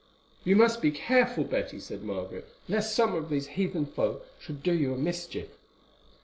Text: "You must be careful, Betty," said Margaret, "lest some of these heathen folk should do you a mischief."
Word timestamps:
"You 0.43 0.55
must 0.55 0.81
be 0.81 0.89
careful, 0.89 1.43
Betty," 1.43 1.79
said 1.79 2.01
Margaret, 2.01 2.49
"lest 2.67 2.95
some 2.95 3.13
of 3.13 3.29
these 3.29 3.49
heathen 3.49 3.85
folk 3.85 4.25
should 4.39 4.63
do 4.63 4.73
you 4.73 4.95
a 4.95 4.97
mischief." 4.97 5.49